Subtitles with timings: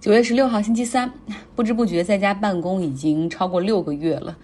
[0.00, 1.12] 九月十六号星期三，
[1.56, 4.38] 不知不觉在家办公已经超过六个月了。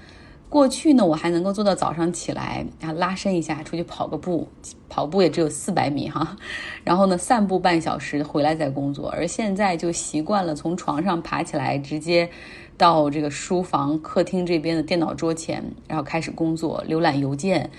[0.48, 4.48] 过去呢，我还能够做到早上起来啊拉伸一下，出去跑个步，
[4.88, 6.36] 跑步也只有四百米哈，
[6.82, 9.09] 然后呢散步半小时，回来再工作。
[9.11, 12.29] 而现在就习惯了从床上爬起来，直接
[12.77, 17.71] 到这个书房、客厅这边的电脑桌前，然后开始工作，浏览邮件。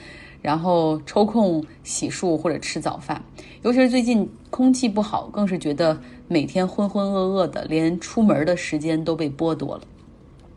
[0.42, 3.24] 然后抽空洗漱或者吃早饭，
[3.64, 9.82] 尤其是最近空气不好，更是觉得每天浑浑噩噩的，连出门的时间都被剥夺了。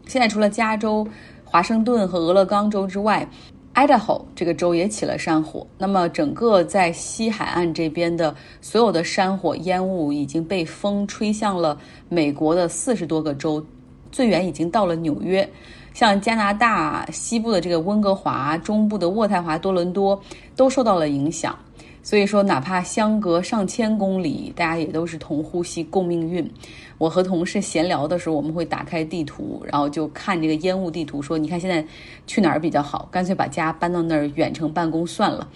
[0.06, 1.06] 现在除了加州、
[1.44, 3.28] 华盛顿和俄勒冈州之外
[3.74, 5.66] ，Idaho 这个州也起了山火。
[5.76, 11.78] 那么整个在西海岸这边的所有的山火烟雾已经被风吹向了
[12.08, 13.62] 美国的四十多个州，
[14.10, 15.48] 最远已经到了纽约。
[15.92, 20.20] 像加拿大西部的这个温哥华、中部的渥太华、多伦多
[20.54, 21.58] 都受到了影响，
[22.08, 26.50] 所以说哪怕相隔上千公里，大家也都是同呼吸共命运。
[26.96, 31.84] 我和同事闲聊的时候，我们会打开地图，然后就看这个烟雾地图，说你看现在
[32.26, 33.06] 去哪儿比较好？
[33.12, 35.46] 干脆把家搬到那儿远程办公算了。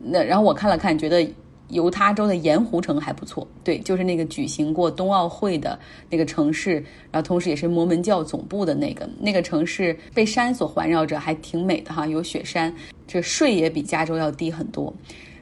[0.00, 1.24] 那然后我看了看，觉得。
[1.70, 5.78] 犹他州的盐湖城还不错，对，就是那个举行过冬奥会的
[6.10, 6.74] 那个城市，
[7.10, 12.72] 然后同时也是摩门教总部的那个那个城市，被山所环绕着，还挺美的哈，有雪山，
[13.06, 14.92] 这税也比加州要低很多。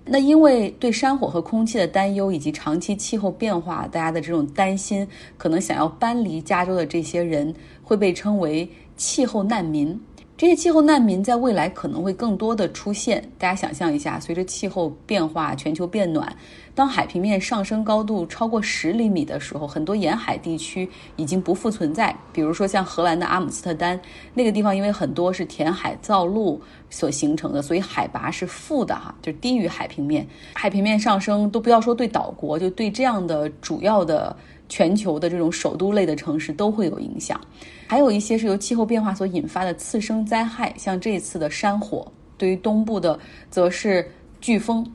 [0.04, 5.06] 那因为对山火和空气的担忧，以及长期气候变化，大家的这种担心，
[5.38, 9.98] 可能想要搬离加州的这些人会被称为气候难民。
[10.42, 13.22] 这些气候难民在未来可能会更多的出现。
[13.38, 16.36] 大家想象一下，随着气候变化、全球变暖，
[16.74, 22.12] 当海平面上升高度超过十厘米的时候，很多沿海地区已经不复存在。
[22.32, 24.00] 比如说像荷兰的阿姆斯特丹
[24.34, 30.26] 那个地方，因为很多是填海造陆所形成的，所以海拔是负的哈，就低于海平面。
[30.54, 34.36] 海平面上升都不要说对岛国，就对这样的主要的
[34.72, 37.38] 全球的这种首都类的城市都会有影响。
[37.86, 43.18] 还有一些是由气候变化所引发的次生灾害，像这次的山火；对于东部的，
[43.50, 44.10] 则是
[44.40, 44.90] 飓风。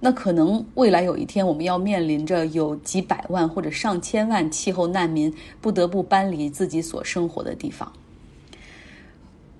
[0.00, 5.30] 那可能未来有一天，我们要面临着有几百万或者上千万气候难民
[5.60, 7.92] 不得不搬离自己所生活的地方。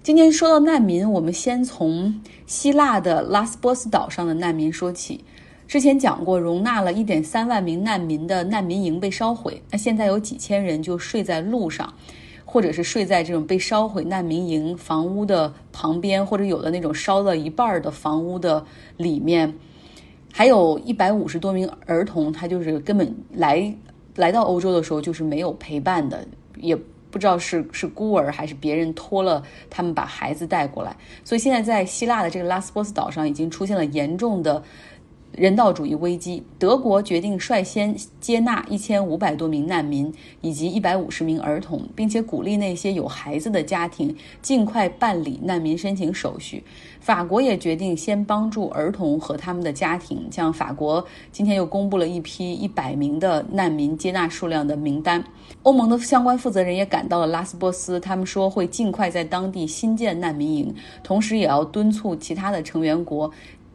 [0.03, 5.23] 今天说到难民，我们先从希腊的拉斯波斯岛上的难民说起。
[5.71, 11.95] 之前讲过，容纳了一点三万名难民的难民营被烧毁，那现在有几千人就睡在路上。
[12.45, 18.67] 或者是睡在这种被烧毁难民营房屋的旁边，或者有的那种烧了一半的房屋的
[18.97, 19.55] 里面，
[20.33, 23.73] 还有一百五十多名儿童，他就是根本来
[24.17, 26.27] 来到欧洲的时候就是没有陪伴的，
[26.57, 26.75] 也
[27.13, 34.61] 不知道是是孤儿还是别人托了他们把孩子带过来，所以现在在希腊的这个拉斯波斯岛上已经出现了严重的。
[35.33, 46.63] 人道主义危机，德国决定率先接纳一千五百多名难民以及一百五十名儿童，并且鼓励那些有孩子的家庭尽快办理难民申请手续。
[46.99, 55.25] 法国也决定先帮助儿童和他们的家庭，像法国今天又公布了一批一百名的难民接纳数量的名单。
[55.63, 63.31] 欧盟的相关负责人也赶到了拉斯波斯，他们说会尽快在当地新建难民营，同时也要敦促其他的成员国。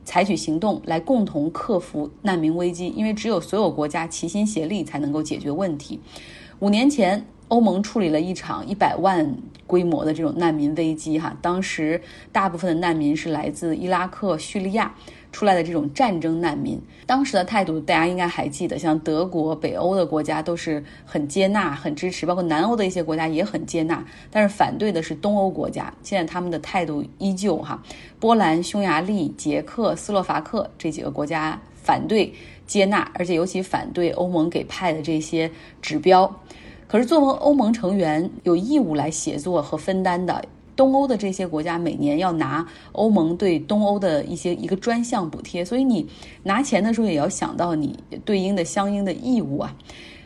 [0.06, 6.00] 采取行动来共同克服难民危机，因为只有所有国家齐心协力才能够解决问题。
[6.60, 9.36] 五年前，欧盟处理了一场一百万
[9.68, 12.02] 规模的这种难民危机，哈，当时
[12.32, 14.96] 大部分的难民是来自伊拉克、叙利亚。
[15.36, 24.02] 出来的这种战争难民，当时的态度大家应该还记得，像德国、北欧的国家都是很接纳、很支持，包括南欧的一些国家也很接纳，
[24.32, 25.94] 但是反对的是东欧国家。
[26.02, 27.84] 现在他们的态度依旧哈，
[28.18, 32.34] 波兰、匈牙利、捷克斯洛伐克这几个国家反对
[32.66, 36.34] 接纳，而且尤其反对欧盟给派的这些指标。
[36.88, 40.46] 可是作为欧盟成员，有义务来协作和分担的。
[40.76, 46.08] 东欧的这些国家每年要拿欧盟对东欧的一些一个专项补贴，所以你
[46.44, 49.76] 拿钱的时候也要想到你对应的相应的义务啊。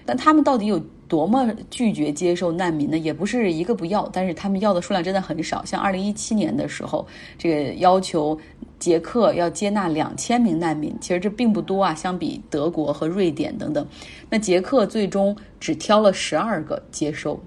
[0.05, 2.97] 但他们到底有多么拒绝接受难民呢？
[2.97, 5.63] 也不是一个不要，但是他们要的数量真的很少。
[5.63, 7.05] 像二零一七年的时候，
[7.37, 8.35] 这个要求
[8.79, 13.85] 捷克要接纳两千名难民，其实这并不多啊，相比德国和瑞典等等。
[14.31, 17.39] 那捷克最终只挑了十二个接收。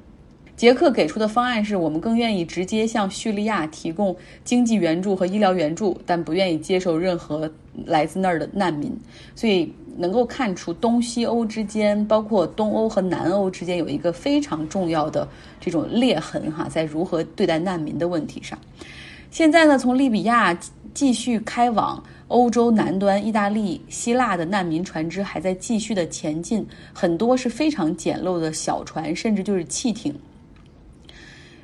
[0.63, 7.51] 捷克给出的方案是我们更愿意直接向叙利亚提供经济援助和医疗援助，但不愿意接受任何
[7.85, 8.97] 来自那儿的难民。
[9.35, 15.29] 所以能够看出东西欧之间，包括东欧和南欧之间有一个非常重要的
[15.59, 18.57] 这种裂痕哈，在如何对待难民的问题上。
[19.33, 20.57] 现在呢，从利比亚
[20.95, 22.01] 继续开往。
[22.29, 30.15] 欧洲南端、意大利、希腊的难民船只还在继续的前进，很多是非常简陋的小船，甚至就是汽艇。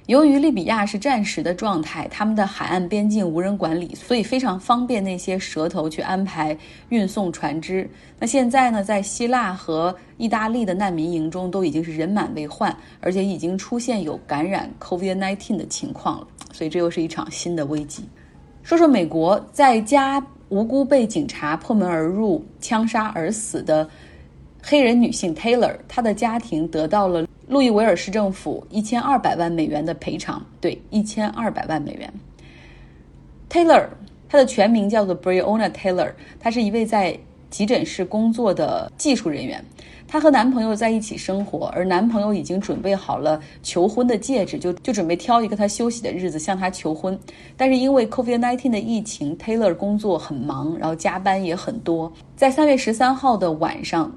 [0.08, 6.56] 由于利比亚是战时的状态，他们的海岸边境无人管理，所以非常方便那些蛇头去安排
[6.88, 7.86] 运送船只。
[8.18, 18.02] 那现在呢，在希腊和意大利的难民营中都已经是人满为患，而且已经出现有感染 COVID-19 的情况了，所以这又是一场新的危机。
[18.62, 23.86] 说说美国，在家无辜被警察破门而入枪杀而死的
[24.62, 27.26] 黑人女性 Taylor，她的家庭得到了。
[27.48, 32.12] 路易维尔市政府一千二百万美元的赔偿，对，一千二百万美元。
[33.48, 33.86] Taylor，
[34.28, 37.18] 她的全名叫做 Breonna Taylor，她是一位在
[37.48, 39.64] 急诊室工作的技术人员。
[40.06, 47.18] 她和男朋友在一起生活，而男朋友已经准备好了求婚的戒指，就就准备挑一个他休息的日子向她求婚。
[47.56, 52.12] 但是因为 COVID-19 的疫情，Taylor 工作很忙，然后加班也很多。
[52.36, 54.10] 在三月十三号的晚上，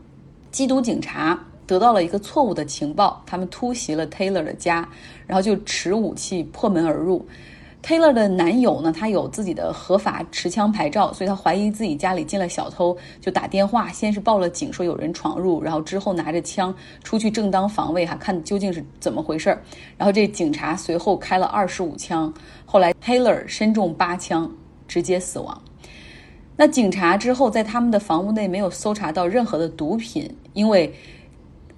[0.51, 1.39] 缉毒警察。
[1.71, 4.85] 得到了一个错误的情报，他们突袭了 Taylor 的家，
[5.25, 7.25] 然后就持武器破门而入。
[7.81, 16.75] Taylor 的男友呢，他有自己的合法持枪牌照，所以他怀疑自己家里进了小偷，就打电话先是报了警，说有人闯入，然后之后拿着枪
[17.05, 19.63] 出去正当防卫，哈，看究竟是怎么回事儿。
[19.97, 22.33] 然后这警察随后开了二十五枪，
[22.65, 24.51] 后来 Taylor 身中八枪，
[24.89, 25.61] 直接死亡。
[26.57, 30.93] 那警察之后在他们的房屋内没有搜查到任何的毒品，因为。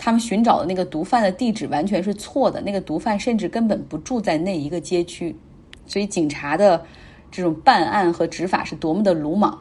[0.05, 5.33] 他们寻找的那个毒贩的地址完全是错的，那个毒贩甚至根本不住在那一个街区，
[5.87, 6.85] 所以警察的
[7.31, 9.57] 这种办案和执法是多么的鲁莽。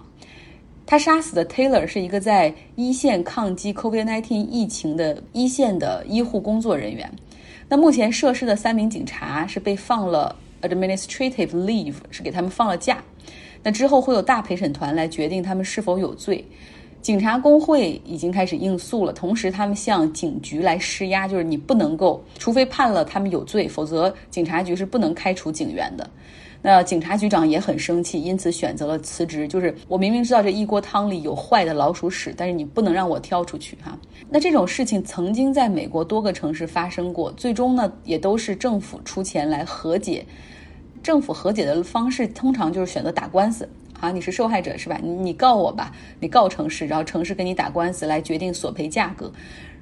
[0.85, 7.09] 他杀死的 Taylor 是一个在一线抗击 COVID-19 疫情的一线的医护工作人员。
[7.69, 13.01] 那目前涉事的三名警察是被放了 administrative leave，是给他们放了假。
[13.63, 16.45] 那之后会有大陪审团来决定他们是否有罪。
[17.03, 26.09] 警察工会已经开始应诉了，同时他们向警局来施压，就是你不能够，除非判了他们有罪，否则警察局是不能开除警员的。
[26.65, 29.49] 那警察局长也很生气，因此选择了辞职。
[29.49, 33.99] 就是我明明知道这一锅汤里有坏的老鼠屎，但是你不能让我挑出去哈。
[34.31, 40.25] 那这种事情曾经在美国多个城市发生过，最终呢也都是政府出钱来和解。
[41.03, 43.69] 政府和解的方式通常就是选择打官司。
[44.03, 44.99] 啊，你是受害者是吧？
[45.01, 49.33] 你你告我吧，你告城市，然后城市跟你打官司来决定索赔价格，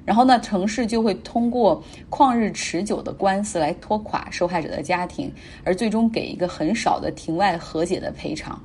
[0.05, 5.33] 然后呢，城市就会通过旷日持久的官司来拖垮受害者的家庭，
[5.63, 8.61] 而最终给一个很少的庭外和解的赔偿。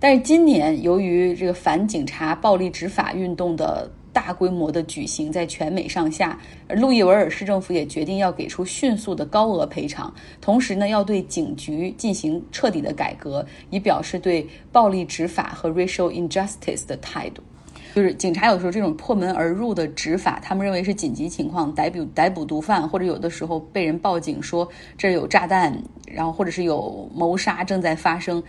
[0.00, 3.90] 但是今年由于这个反警察暴力执法运动的。
[4.10, 6.36] 大规模的举行在全美上下，
[6.70, 17.42] 路易维尔市政府也决定要给出迅速的高额赔偿，同时呢，要对警局进行彻底的改革，以表示对暴力执法和 racial injustice 的态度。
[17.94, 28.42] 就是警察有时候这种破门而入的执法，他们认为是紧急情况，逮捕逮捕毒贩，或者有的时候被人报警说这儿有炸弹，然后或者是有谋杀正在发生。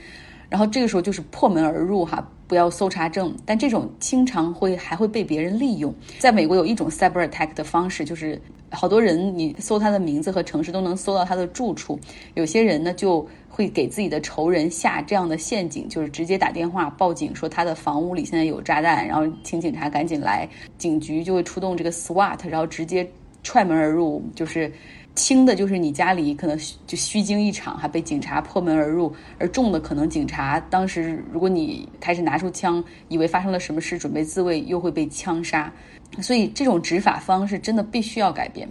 [0.49, 5.93] 然后这个时候就是破门而入哈，不要搜查证，但这种经常会还会被别人利用。
[6.17, 8.41] 在美国有一种 cyber attack 的方式，就是
[8.71, 11.99] 好多人你搜他的名字和城市都能搜到他的住处。
[12.33, 20.49] 有些人呢就会给自己的仇人下这样的陷阱，就是直接打电话报警说他的房屋里现在有炸弹，然后请警察赶紧来，
[20.79, 23.07] 警局就会出动这个 SWAT，然后直接
[23.43, 24.71] 踹门而入，就是。
[25.19, 26.57] 轻的就是你家里可能
[26.87, 35.69] 就虚惊一场，还被警察破门而入；而重的可能警察当时如果你开始拿出枪，以为发生了什么事，准备自卫，又会被枪杀。
[36.21, 38.65] 所以这种执法方式真的必须要改变。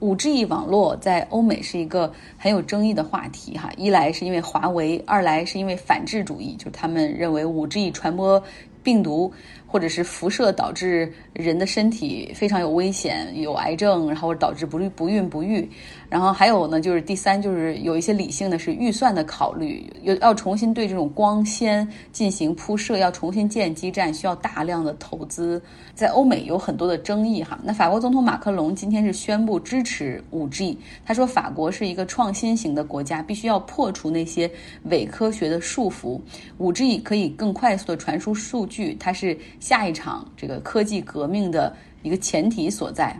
[0.00, 8.42] 五 G 网络在欧美是一个很有争议的话题哈，一来是因为华为，二来是因为反智主义，就是他们认为五 G 传播
[8.82, 9.30] 病毒。
[9.72, 15.66] 或者是辐射导致人的身体非常有危险，有癌症，然后导致不孕不孕不育。
[16.10, 25.62] 然后还有呢，就是第三，就是有一些理性的是预算的考虑，有要重新对这种光纤进行铺设，要重新建基站，需要大量的投资。
[25.94, 27.58] 在欧美有很多的争议哈。
[27.62, 30.76] 那法国总统马克龙今天是宣布支持五 G，
[31.06, 34.50] 他说法国是一个创新型的国家，必须要破除那些
[34.90, 36.20] 伪科学的束缚。
[36.58, 39.34] 五 G 可以更快速的传输数据，它是。
[39.62, 43.16] 下一场这个科技革命的一个前提所在。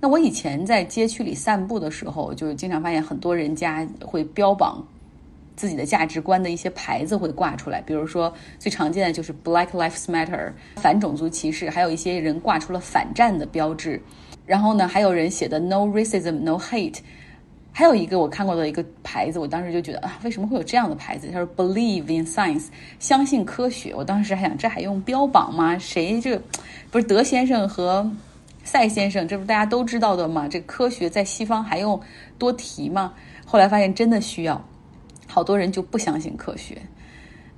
[0.00, 4.84] 那我以前在街区里散步的时候，就经常发现很多人家会标榜
[5.54, 14.02] 自己的价值观的一些牌子会挂出来，比如说最常见的就是 Black Lives Matter，反种族歧视，还有一些人挂出了反战的标志。
[14.44, 16.98] 然后呢，还有人写的 No Racism, No Hate。
[17.78, 21.28] 还有一个我看过的一个牌子，我当时就觉得啊，为什么会有这样的牌子？
[21.30, 22.68] 他说 “Believe in science”，
[22.98, 23.94] 相信科学。
[23.94, 25.76] 我当时还想，这还用标榜吗？
[25.78, 26.40] 谁这
[26.90, 28.10] 不是德先生和
[28.64, 29.28] 赛先生？
[29.28, 30.48] 这不大家都知道的吗？
[30.48, 32.00] 这科学在西方还用
[32.38, 33.12] 多提吗？
[33.44, 34.64] 后来发现真的需要，
[35.26, 36.80] 好多人就不相信科学。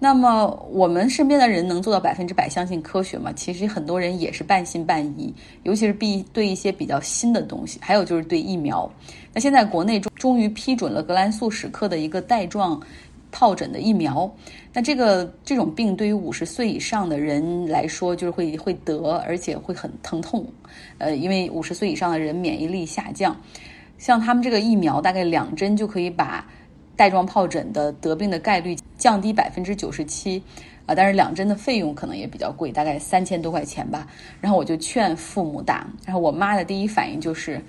[0.00, 3.32] 那么我们身边的人能做到百分之百相信科学吗？
[3.34, 8.88] 其实很多人也是半信半疑，尤其是必对一些比较新的东西，还有就是对疫苗。
[9.34, 12.80] 那现在国内终终于批准了格兰素史克的一个带状
[13.32, 14.32] 疱疹的疫苗。
[14.72, 20.46] 那这个这种病对于五十岁以上的人来说，就是会会得，而且会很疼痛。
[20.98, 23.36] 呃，因为五十岁以上的人免疫力下降，
[23.98, 26.46] 像他们这个疫苗，大概两针就可以把。
[26.98, 30.42] 带状疱疹的得病的概率降低百分之九十七，
[30.84, 34.04] 啊，但是两针的费用可能也比较贵，大概三千多块钱吧。
[34.40, 37.62] 然后我就劝父母打，然后我妈的第一反应就是，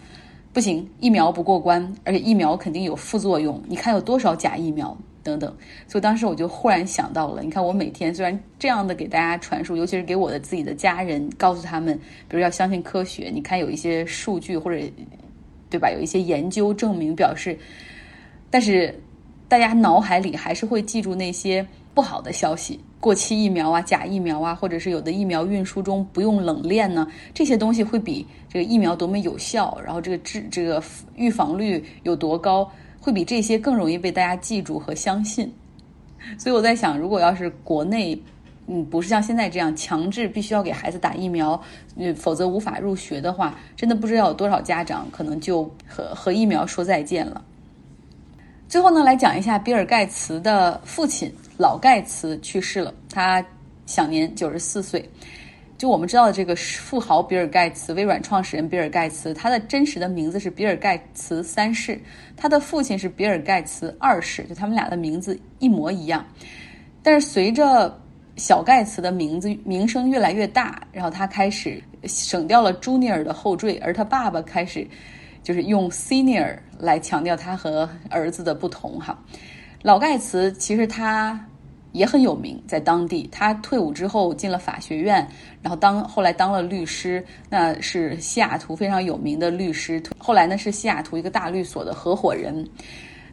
[0.52, 3.62] 不行，疫苗不过关，而且疫苗肯定有副作用。
[3.68, 5.56] 你看有多少假疫苗等等。
[5.88, 11.96] 所以当时我就忽然想到了，你看我每天虽然这样的给大家传输，尤其是给我的自己的家人，告诉他们，
[12.28, 13.30] 比如要相信科学。
[13.32, 14.84] 你看有一些数据或者，
[15.70, 15.92] 对吧？
[15.92, 17.56] 有一些研究证明表示，
[18.50, 19.00] 但是。
[19.50, 21.66] 大家脑海里还是会记住那些
[21.96, 30.82] 不好的消息，过期疫苗啊、假疫苗啊，或者是有的疫苗运输中不用冷链呢，这些东西会比这个疫苗多么有效，然后这个治这个
[31.16, 35.52] 预防率有多高，会比这些更容易被大家记住和相信。
[36.38, 38.22] 所以我在想，如果要是国内，
[38.68, 41.60] 嗯，不是像现在这样强制必须要给孩子打疫苗，
[41.96, 47.42] 嗯，否则无法入学的话，真的不知道有多少家长可能就和和疫苗说再见了。
[48.70, 53.44] 最后呢，来讲一下比尔盖茨的父亲老盖茨去世了，他
[53.88, 55.04] 享年九十四岁。
[55.76, 62.00] 就我们知道的这个富豪比尔盖茨，微软创始人比尔盖茨，他的真实的名字是比尔盖茨三世，
[62.38, 66.24] 他的父亲是比尔盖茨二世，就他们俩的名字一模一样。
[67.02, 68.00] 但是随着
[68.36, 74.88] 小盖茨的名字名声越来越大，然后他开始省掉了朱尼尔的后缀，而他爸爸开始。
[75.42, 79.18] 就是用 senior 来强调他和儿子的不同哈。
[79.82, 81.40] 老盖茨其实他
[81.94, 83.28] 也很有名，在当地。
[83.32, 85.26] 他退伍之后进了法学院，
[85.62, 90.04] 然后当后来当了律师，那是西雅图非常有名的律师。
[90.18, 92.68] 后来呢是西雅图一个大律所的合伙人。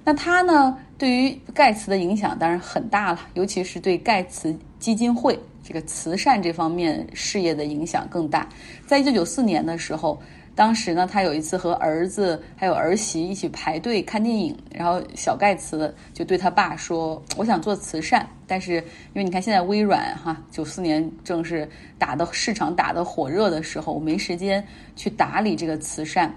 [0.05, 8.49] 那他呢对于盖茨的影响当然很大了，尤其是对盖茨基金会这个慈善这方面事业的影响更大。
[8.87, 10.19] 在一九九四年的时候。
[10.57, 26.35] 当时呢，他有一次和儿子还有儿媳一起排队看电影，然后小盖茨就对他爸说：“我想做慈善，但是因为你看现在微软哈，九四年正是打的市场打的火热的时候，我没时间去打理这个慈善。”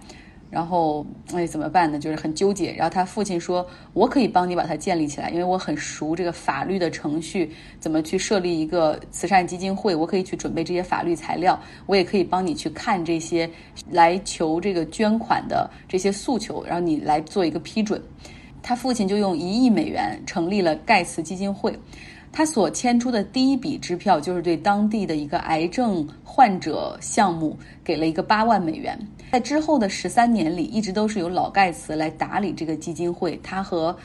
[0.49, 1.99] 然后，哎，怎么办呢？
[1.99, 2.73] 就是很纠结。
[2.73, 13.49] 然后他父亲说：“我可以帮你把它建立起来，因为我很熟这个法律的程序，怎么去设立一个慈善基金会，我可以去准备这些法律材料，我也可以帮你去看这些
[13.91, 18.01] 来求这个捐款的这些诉求，然后你来做一个批准。”
[18.61, 21.73] 他父亲就用一亿美元成立了盖茨基金会。
[22.31, 28.97] 他所签出的第一笔支票，就是对当地的一个癌症患者项目给了一个八万美元。
[29.31, 33.39] 在之后的十三年里，一直都是由老盖茨来打理这个基金会。
[33.43, 33.95] 他和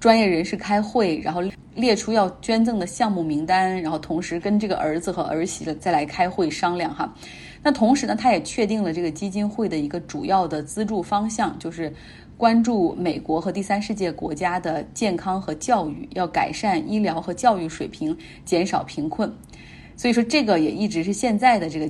[0.00, 1.40] 专业人士开会，然后
[1.74, 7.14] 列出要捐赠的项目名单，然后同时跟这个儿子和儿媳再来开会商量哈。
[7.62, 11.92] 那同时呢，他也确定了这个基金会的一个主要的资助方向，就是。
[12.42, 19.32] 关注美国和第三世界国家的健康和教育，要改善医疗和教育水平，减少贫困。
[19.96, 21.88] 所以说，这个也一直是现在的这个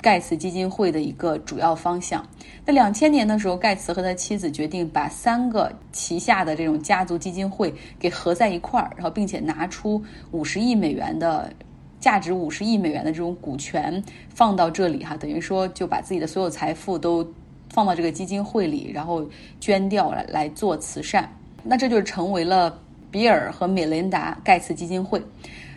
[0.00, 2.26] 盖茨基金会的一个主要方向。
[2.64, 11.52] 那两千年的时候，盖茨和他妻子决定把三个旗下的这种家族基金会给合在一块儿，然后并且拿出五十亿美元的
[12.00, 17.22] 价值五十亿美元的这种股权放到这里哈，等于说就把自己的所有财富都。
[17.70, 19.26] 放到这个基金会里，然后
[19.60, 21.28] 捐掉来来做慈善，
[21.62, 22.78] 那这就成为了
[23.10, 25.22] 比尔和美琳达盖茨基金会。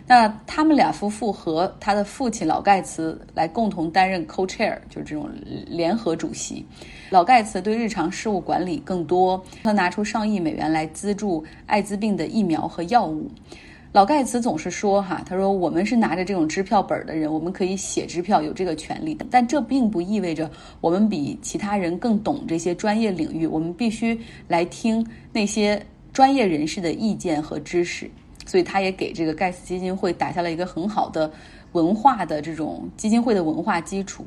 [0.04, 5.30] 那他们俩夫妇和他的父亲老盖茨来共同担任 co-chair，就是这种
[5.66, 6.66] 联合主席。
[7.10, 13.30] 老盖茨对日常事务管理更多，他拿出上亿美元来资助艾滋病的疫苗和药物。
[13.92, 19.14] 老盖茨总是说：“哈，他说我们是拿着这种支票本的人，我们可以写支票，有这个权利。
[19.30, 23.46] 但这并不意味着我们比其他人更懂这些专业领域。
[23.46, 24.18] 我们必须
[24.48, 28.10] 来听那些专业人士的意见和知识。
[28.46, 31.30] 所以，他也给这个盖茨基金会打下了一个很好的
[31.72, 34.24] 文化的这种基金会的文化基础。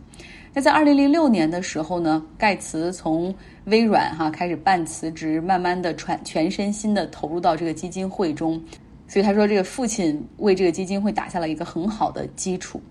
[0.53, 3.33] 那在二零零六年的时候呢，盖茨从
[3.65, 8.61] 微软哈开始办辞职，慢慢的全全身心的投入到这个基金会中。
[9.07, 12.81] 所以他说，这个父亲为这个基金会打下了一个很好的基础。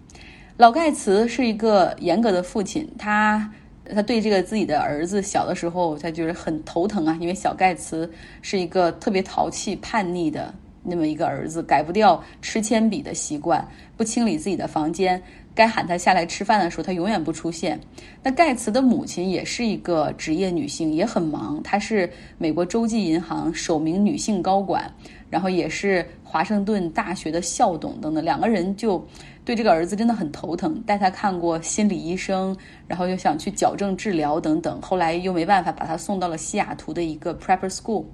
[0.56, 3.50] 老盖茨是一个严格的父亲，他
[3.92, 8.08] 他对这个自己的儿子小的时候，他就是很头疼啊，因为小盖茨
[8.40, 10.54] 是一个特别淘气、叛逆的
[10.84, 13.66] 那么一个儿子，改不掉吃铅笔的习惯，
[13.96, 15.20] 不清理自己的房间，
[15.54, 17.78] 该喊他下来吃饭的时候，他永远不出现。
[18.22, 24.92] 那盖茨的母亲也是一个职业女性，也很忙，她是美国洲际银行首名女性高管。
[25.30, 29.04] 然后也是华盛顿大学的校董等等，两个人就
[29.44, 32.56] 对这个儿子真的很头疼，带他看过心理医生，
[32.86, 38.04] 然后又想去矫正治疗等等，后来又没办法把他送到了西雅图的一个 preperschool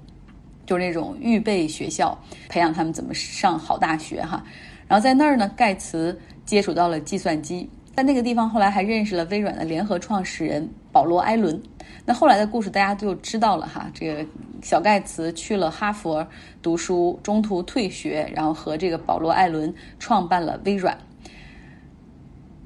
[0.65, 2.17] 就是那种预备学校，
[2.49, 4.43] 培养他们怎么上好大学哈。
[4.87, 6.19] 然后在那儿呢，盖茨
[6.51, 11.63] 接触到了计算机，在那个地方后来还认识了微软的联合创始人保罗·艾伦。
[12.03, 14.25] 那后来的故事大家就知道了哈，这个
[14.61, 16.27] 小盖茨去了哈佛
[16.61, 20.97] 读书，中途退学，然后和这个保罗·艾伦创办了微软。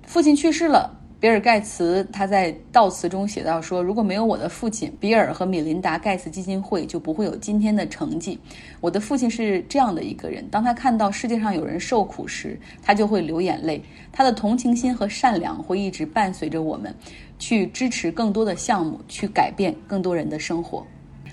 [0.01, 8.39] 父亲去世了，比尔·盖茨他在悼词中写道说：“如果没有我的父亲比尔和米琳达·盖茨基金会，就不会有今天的成绩。
[8.79, 13.81] 我的父亲是这样的一个人，当他看到世界上有人受苦时，他就会流眼泪。
[14.11, 16.93] 他的同情心和善良会一直伴随着我们。”
[17.39, 20.85] 去支持更多的项目，去改变更多人的生活。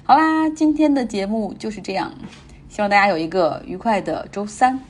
[0.04, 2.10] 好啦，今天的节目就是这样，
[2.70, 4.82] 希望大家有一个愉快的周三。